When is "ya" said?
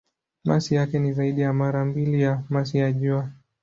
1.41-1.53, 2.21-2.43, 2.77-2.91